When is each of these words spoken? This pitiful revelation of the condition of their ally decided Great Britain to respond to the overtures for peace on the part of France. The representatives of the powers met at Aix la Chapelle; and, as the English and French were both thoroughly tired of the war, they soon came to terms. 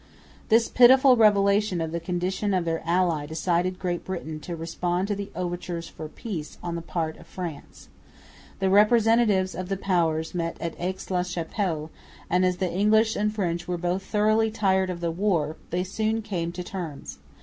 This 0.49 0.67
pitiful 0.67 1.15
revelation 1.15 1.79
of 1.79 1.91
the 1.91 1.99
condition 1.99 2.55
of 2.55 2.65
their 2.65 2.81
ally 2.87 3.27
decided 3.27 3.77
Great 3.77 4.03
Britain 4.03 4.39
to 4.39 4.55
respond 4.55 5.07
to 5.07 5.13
the 5.15 5.29
overtures 5.35 5.87
for 5.87 6.09
peace 6.09 6.57
on 6.63 6.73
the 6.73 6.81
part 6.81 7.17
of 7.17 7.27
France. 7.27 7.87
The 8.57 8.71
representatives 8.71 9.53
of 9.53 9.69
the 9.69 9.77
powers 9.77 10.33
met 10.33 10.59
at 10.59 10.73
Aix 10.79 11.11
la 11.11 11.21
Chapelle; 11.21 11.91
and, 12.31 12.43
as 12.43 12.57
the 12.57 12.73
English 12.73 13.15
and 13.15 13.31
French 13.31 13.67
were 13.67 13.77
both 13.77 14.01
thoroughly 14.01 14.49
tired 14.49 14.89
of 14.89 15.01
the 15.01 15.11
war, 15.11 15.55
they 15.69 15.83
soon 15.83 16.23
came 16.23 16.51
to 16.53 16.63
terms. 16.63 17.19